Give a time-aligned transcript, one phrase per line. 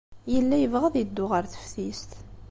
[0.33, 2.11] Yella yebɣa ad yeddu ɣer teftist.